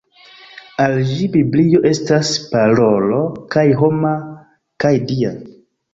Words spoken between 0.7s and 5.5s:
Al ĝi Biblio estas parolo kaj homa kaj Dia.